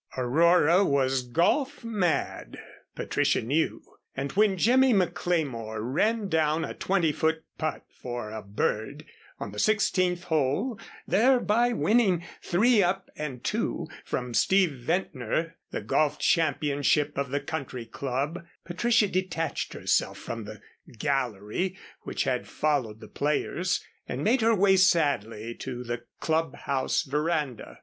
Aurora 0.17 0.83
was 0.83 1.21
golf 1.21 1.83
mad, 1.83 2.57
Patricia 2.95 3.39
knew, 3.43 3.83
and 4.17 4.31
when 4.31 4.57
Jimmy 4.57 4.95
McLemore 4.95 5.77
ran 5.79 6.27
down 6.27 6.65
a 6.65 6.73
twenty 6.73 7.11
foot 7.11 7.43
putt 7.59 7.85
for 8.01 8.31
a 8.31 8.41
"bird" 8.41 9.05
on 9.39 9.51
the 9.51 9.59
sixteenth 9.59 10.23
hole, 10.23 10.79
thereby 11.07 11.73
winning 11.73 12.25
"three 12.41 12.81
up 12.81 13.11
and 13.15 13.43
two" 13.43 13.87
from 14.03 14.33
Steve 14.33 14.71
Ventnor, 14.71 15.57
the 15.69 15.81
golf 15.81 16.17
championship 16.17 17.15
of 17.15 17.29
the 17.29 17.39
Country 17.39 17.85
Club, 17.85 18.43
Patricia 18.65 19.07
detached 19.07 19.73
herself 19.73 20.17
from 20.17 20.45
the 20.45 20.61
"gallery" 20.97 21.77
which 22.01 22.23
had 22.23 22.47
followed 22.47 23.01
the 23.01 23.07
players 23.07 23.85
and 24.09 24.23
made 24.23 24.41
her 24.41 24.55
way 24.55 24.75
sadly 24.77 25.53
to 25.53 25.83
the 25.83 26.05
Club 26.19 26.55
House 26.55 27.03
veranda. 27.03 27.77